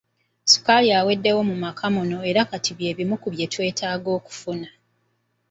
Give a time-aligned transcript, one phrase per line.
[0.45, 4.69] Ssukaali aweddewo mu maka muno era kati by'ebimu ku bye twetaaga okufuna.